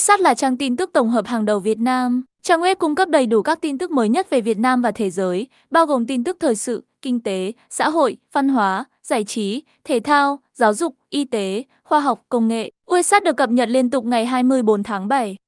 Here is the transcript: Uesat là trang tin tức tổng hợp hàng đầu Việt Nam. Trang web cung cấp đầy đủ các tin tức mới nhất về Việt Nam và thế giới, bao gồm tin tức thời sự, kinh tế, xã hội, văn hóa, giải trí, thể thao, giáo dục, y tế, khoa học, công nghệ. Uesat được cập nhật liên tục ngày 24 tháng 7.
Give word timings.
Uesat 0.00 0.20
là 0.20 0.34
trang 0.34 0.56
tin 0.56 0.76
tức 0.76 0.90
tổng 0.92 1.10
hợp 1.10 1.26
hàng 1.26 1.44
đầu 1.44 1.58
Việt 1.58 1.78
Nam. 1.78 2.22
Trang 2.42 2.60
web 2.60 2.74
cung 2.74 2.94
cấp 2.94 3.08
đầy 3.08 3.26
đủ 3.26 3.42
các 3.42 3.60
tin 3.60 3.78
tức 3.78 3.90
mới 3.90 4.08
nhất 4.08 4.30
về 4.30 4.40
Việt 4.40 4.58
Nam 4.58 4.82
và 4.82 4.90
thế 4.90 5.10
giới, 5.10 5.46
bao 5.70 5.86
gồm 5.86 6.06
tin 6.06 6.24
tức 6.24 6.36
thời 6.40 6.54
sự, 6.54 6.84
kinh 7.02 7.20
tế, 7.20 7.52
xã 7.70 7.88
hội, 7.88 8.16
văn 8.32 8.48
hóa, 8.48 8.84
giải 9.02 9.24
trí, 9.24 9.62
thể 9.84 10.00
thao, 10.00 10.40
giáo 10.54 10.74
dục, 10.74 10.94
y 11.10 11.24
tế, 11.24 11.64
khoa 11.84 12.00
học, 12.00 12.22
công 12.28 12.48
nghệ. 12.48 12.70
Uesat 12.86 13.24
được 13.24 13.36
cập 13.36 13.50
nhật 13.50 13.68
liên 13.68 13.90
tục 13.90 14.04
ngày 14.04 14.26
24 14.26 14.82
tháng 14.82 15.08
7. 15.08 15.38